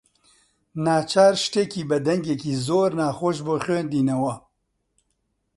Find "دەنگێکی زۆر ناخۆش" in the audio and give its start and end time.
2.07-3.37